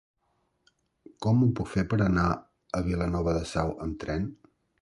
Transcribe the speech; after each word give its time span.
Com 1.25 1.43
ho 1.47 1.51
puc 1.59 1.69
fer 1.75 1.85
per 1.93 2.01
anar 2.07 2.25
a 2.79 2.83
Vilanova 2.91 3.39
de 3.41 3.47
Sau 3.55 3.79
amb 3.89 4.05
tren? 4.07 4.31